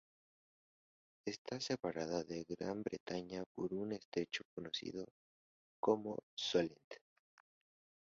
[1.27, 5.05] Está separada de Gran Bretaña por un estrecho conocido
[5.79, 6.93] como Solent.